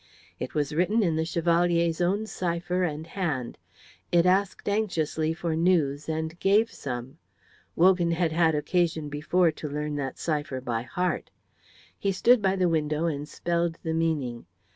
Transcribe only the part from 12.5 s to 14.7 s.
the window and spelled the meaning.